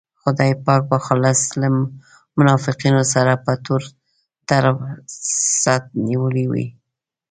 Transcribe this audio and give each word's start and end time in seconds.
خدای 0.21 0.53
پاک 0.65 0.81
به 0.89 0.97
خالص 1.05 1.41
له 1.59 1.67
منافقینو 2.37 3.01
سره 3.13 3.33
په 3.43 3.51
تور 3.65 3.81
تر 4.49 4.63
څټ 5.61 5.83
نیولی 6.07 6.45
وي. 6.51 6.67